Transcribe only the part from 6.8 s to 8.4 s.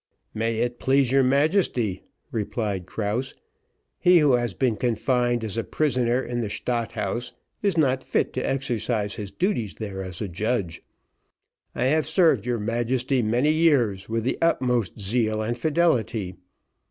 House, is not fit